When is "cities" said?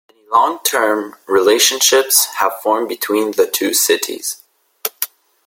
3.75-4.41